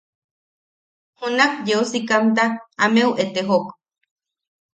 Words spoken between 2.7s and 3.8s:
ameu etejok.